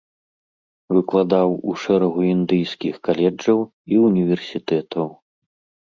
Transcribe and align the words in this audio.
Выкладаў 0.97 1.49
у 1.59 1.71
шэрагу 1.85 2.19
індыйскіх 2.33 2.95
каледжаў 3.11 3.59
і 3.95 4.05
ўніверсітэтаў. 4.09 5.07